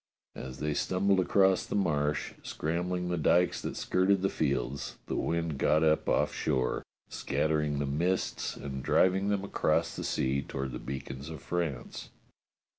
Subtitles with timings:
[0.33, 5.59] As they stumbled across the Marsh, scrambling the dykes that skirted the fields, the wind
[5.59, 6.79] got up off shore.
[6.79, 10.79] A CERTAIN TREE 239 scattering the mists and driving them across the sea toward the
[10.79, 12.09] beacons of France.